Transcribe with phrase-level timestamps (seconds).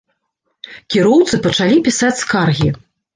[0.93, 2.71] Кіроўцы пачалі пісаць скаргі.